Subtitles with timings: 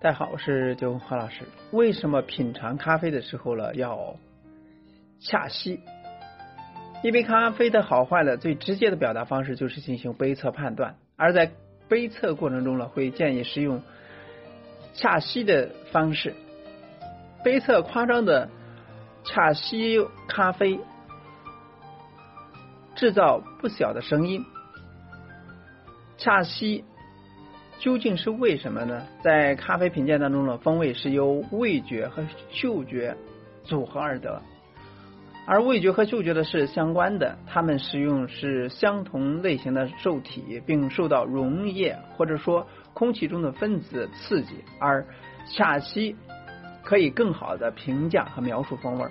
[0.00, 1.42] 大家好，我是九红何老师。
[1.72, 4.16] 为什么品尝咖啡的时候呢要
[5.20, 5.80] 恰吸？
[7.02, 11.50] 一杯咖啡的好坏呢，最直接的表达方式就是进行杯测判断，而在
[11.88, 13.82] 杯测过程中呢，会建议使用
[14.94, 16.34] 恰吸的方式。
[17.44, 18.48] 杯测夸张的
[19.24, 19.98] 恰吸
[20.28, 20.80] 咖啡，
[22.94, 24.44] 制造不小的声音。
[26.18, 26.84] 恰西。
[27.80, 29.06] 究竟是为什么呢？
[29.22, 33.16] 在咖啡品鉴当中呢，风味是由味觉和嗅觉
[33.62, 34.42] 组合而得，
[35.46, 45.06] 而味觉和嗅觉的是相关的，它们使用是相同类型的受体，并受到溶液或者说空气中的分子刺激，而
[45.46, 46.16] 恰西
[46.82, 49.08] 可以更好的评价和描述风味。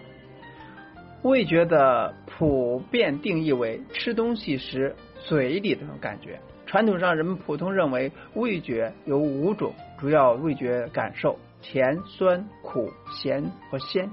[1.24, 6.38] 味觉的普遍定义为吃东西时嘴里的感觉。
[6.68, 14.12] 传统上，人们普通认为味觉有五种主要味觉感受：甜、酸、苦、咸和鲜。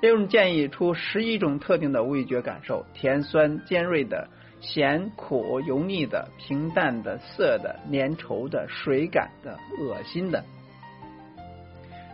[0.00, 4.26] 也有人建议出十一种特定的味觉感受：甜、酸、尖锐的、
[4.60, 10.42] 咸、苦、油腻的、平淡的、涩的、粘稠的、水感的、恶心的。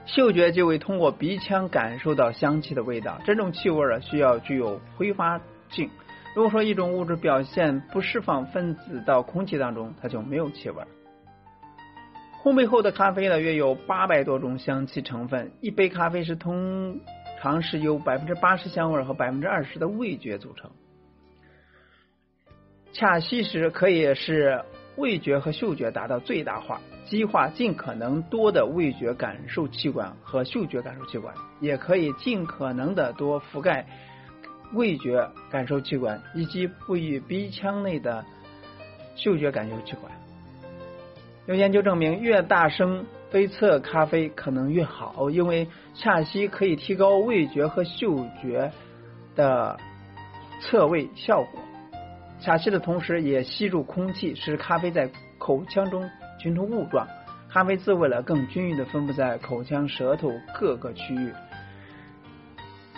[0.06, 5.88] 嗅觉就会通过鼻腔感受到香气的味道，这种气味啊需要具有挥发性。
[6.38, 10.84] 如果说一种物质表现不释放分子到空气当中，它就没有气味。
[12.44, 15.50] 烘焙后的咖啡呢，约有八百多种香气成分。
[15.60, 17.00] 一杯咖啡是通
[17.40, 20.70] 常是由百分之八十香味和百分之二十的味觉组成。
[22.92, 24.62] 恰吸时可以使
[24.94, 33.88] 味觉和嗅觉达到最大化，激化尽可能多的味觉感受器官和嗅觉感受器官，也可以尽可能的多覆盖。
[34.72, 38.24] 味觉感受器官以及位于鼻腔内的
[39.14, 40.12] 嗅觉感受器官。
[41.46, 48.70] 有研究证明，越大声杯测咖啡可能越好，因为恰吸可以提高味觉和嗅觉
[49.34, 49.78] 的
[50.60, 51.60] 测味效果。
[52.40, 56.08] 恰吸的同时也吸入空气，使咖啡在口腔中
[56.40, 57.08] 形成雾状，
[57.48, 61.32] 咖啡滋味了更均匀的分布在口腔、舌头各个区域。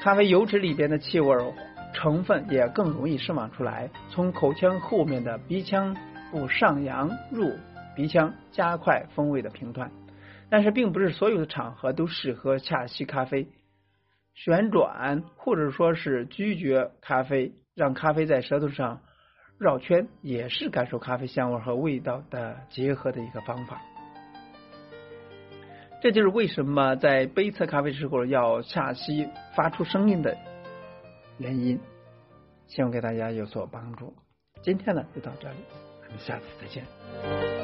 [0.00, 1.37] 咖啡油脂里边的气味
[1.93, 5.94] 成分也更容易释放出来，从口腔后面的鼻腔
[6.31, 7.59] 部上扬入
[7.94, 9.91] 鼻腔，加快风味的平断。
[10.49, 13.49] 但是，并不是所有的场合都适合恰吸咖啡。
[14.33, 19.03] 旋转或者说是咀嚼咖啡，让咖啡在舌头上
[19.59, 23.83] 绕圈，也是感受咖啡香味和味道的结合的一个方法。
[26.03, 30.37] 这就是为什么在杯测咖啡时候要下吸发出声音的
[31.38, 31.78] 原因，
[32.66, 34.15] 希望给大家有所帮助。
[34.62, 35.56] 今天呢就到这里，
[36.06, 37.59] 我们下次再见。